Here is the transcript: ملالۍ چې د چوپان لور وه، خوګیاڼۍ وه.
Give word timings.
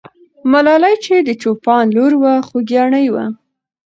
ملالۍ 0.51 0.95
چې 1.05 1.15
د 1.27 1.29
چوپان 1.41 1.85
لور 1.95 2.13
وه، 2.21 2.33
خوګیاڼۍ 2.47 3.07
وه. 3.13 3.25